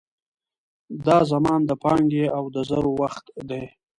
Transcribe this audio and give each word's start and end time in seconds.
دا 1.05 1.17
زمان 1.31 1.59
د 1.65 1.71
پانګې 1.83 2.25
او 2.37 2.43
د 2.55 2.57
زرو 2.69 2.91
وخت 3.01 3.25
دی. 3.49 3.63